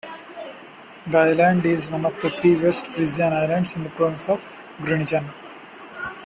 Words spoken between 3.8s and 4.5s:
the province